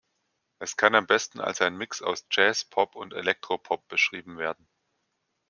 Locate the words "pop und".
2.65-3.13